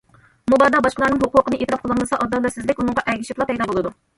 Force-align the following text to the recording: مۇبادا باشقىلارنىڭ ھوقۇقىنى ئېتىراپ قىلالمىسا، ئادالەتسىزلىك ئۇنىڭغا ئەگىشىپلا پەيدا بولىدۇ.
مۇبادا 0.53 0.79
باشقىلارنىڭ 0.85 1.21
ھوقۇقىنى 1.25 1.59
ئېتىراپ 1.61 1.85
قىلالمىسا، 1.85 2.21
ئادالەتسىزلىك 2.25 2.83
ئۇنىڭغا 2.85 3.05
ئەگىشىپلا 3.13 3.49
پەيدا 3.53 3.73
بولىدۇ. 3.73 3.95